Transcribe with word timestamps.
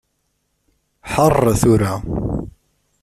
Ḥeṛṛ 1.11 1.45
tura. 1.61 1.93